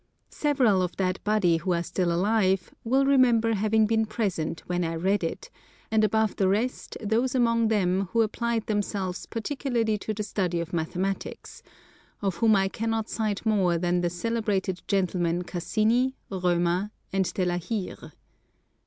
[0.31, 4.95] Several of that body who are still alive will remember having been present when I
[4.95, 5.51] read it,
[5.91, 10.73] and above the rest those amongst them who applied themselves particularly to the study of
[10.73, 11.61] Mathematics;
[12.19, 17.59] of whom I cannot cite more than the celebrated gentlemen Cassini, Römer, and De la
[17.59, 18.13] Hire.